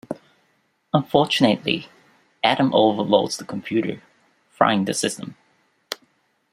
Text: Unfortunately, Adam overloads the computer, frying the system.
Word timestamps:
Unfortunately, 0.95 1.87
Adam 2.43 2.73
overloads 2.73 3.37
the 3.37 3.45
computer, 3.45 4.01
frying 4.49 4.85
the 4.85 4.95
system. 4.95 5.35